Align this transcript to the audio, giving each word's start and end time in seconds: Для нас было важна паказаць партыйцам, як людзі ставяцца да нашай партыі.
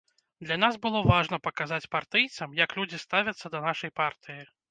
Для 0.45 0.55
нас 0.61 0.77
было 0.85 1.01
важна 1.09 1.37
паказаць 1.47 1.87
партыйцам, 1.97 2.57
як 2.63 2.75
людзі 2.79 3.03
ставяцца 3.05 3.53
да 3.57 3.63
нашай 3.69 3.95
партыі. 4.03 4.41